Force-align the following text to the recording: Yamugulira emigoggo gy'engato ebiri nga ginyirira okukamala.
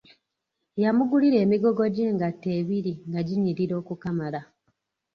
Yamugulira 0.81 1.37
emigoggo 1.45 1.83
gy'engato 1.95 2.47
ebiri 2.59 2.93
nga 3.09 3.21
ginyirira 3.27 3.73
okukamala. 3.81 4.41